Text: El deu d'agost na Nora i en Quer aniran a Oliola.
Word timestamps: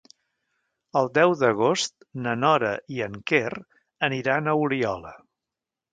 El 1.01 1.09
deu 1.17 1.33
d'agost 1.41 1.95
na 2.25 2.35
Nora 2.45 2.73
i 2.97 3.03
en 3.09 3.19
Quer 3.33 3.55
aniran 4.09 4.51
a 4.55 4.61
Oliola. 4.67 5.13